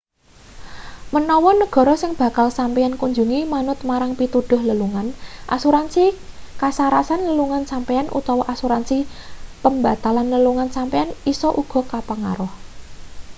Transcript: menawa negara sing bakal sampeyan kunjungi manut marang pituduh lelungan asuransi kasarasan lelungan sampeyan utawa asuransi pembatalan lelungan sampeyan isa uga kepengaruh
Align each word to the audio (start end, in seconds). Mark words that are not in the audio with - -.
menawa 1.13 1.51
negara 1.63 1.93
sing 2.01 2.11
bakal 2.21 2.47
sampeyan 2.57 2.93
kunjungi 3.01 3.39
manut 3.53 3.79
marang 3.89 4.11
pituduh 4.19 4.61
lelungan 4.69 5.07
asuransi 5.55 6.05
kasarasan 6.61 7.21
lelungan 7.29 7.63
sampeyan 7.71 8.07
utawa 8.19 8.43
asuransi 8.53 8.97
pembatalan 9.63 10.27
lelungan 10.33 10.69
sampeyan 10.75 11.09
isa 11.31 11.49
uga 11.61 11.81
kepengaruh 11.91 12.51